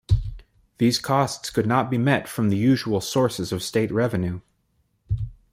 These 0.79 0.97
costs 0.97 1.51
could 1.51 1.67
not 1.67 1.91
be 1.91 1.99
met 1.99 2.27
from 2.27 2.49
the 2.49 2.57
usual 2.57 3.01
sources 3.01 3.51
of 3.51 3.61
state 3.61 3.91
revenue. 3.91 4.39